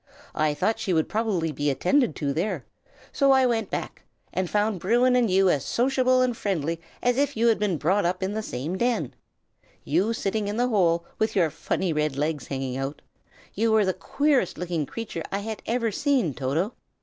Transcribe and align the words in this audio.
I 0.33 0.55
thought 0.55 0.79
she 0.79 0.93
would 0.93 1.07
probably 1.07 1.51
be 1.51 1.69
attended 1.69 2.15
to 2.15 2.33
there; 2.33 2.65
so 3.11 3.29
I 3.31 3.45
went 3.45 3.69
back, 3.69 4.01
and 4.33 4.49
found 4.49 4.79
Bruin 4.79 5.15
and 5.15 5.29
you 5.29 5.47
as 5.51 5.63
sociable 5.63 6.23
and 6.23 6.35
friendly 6.35 6.81
as 7.03 7.17
if 7.19 7.37
you 7.37 7.49
had 7.49 7.59
been 7.59 7.77
brought 7.77 8.03
up 8.03 8.23
in 8.23 8.33
the 8.33 8.41
same 8.41 8.79
den, 8.79 9.13
you 9.83 10.11
sitting 10.13 10.47
in 10.47 10.57
the 10.57 10.69
hole, 10.69 11.05
with 11.19 11.35
your 11.35 11.51
funny 11.51 11.93
red 11.93 12.15
legs 12.15 12.47
hanging 12.47 12.77
out 12.77 13.03
(you 13.53 13.71
were 13.71 13.85
the 13.85 13.93
queerest 13.93 14.57
looking 14.57 14.89
animal 14.91 15.21
I 15.31 15.37
had 15.37 15.61
ever 15.67 15.91
seen, 15.91 16.33
Toto!) 16.33 16.73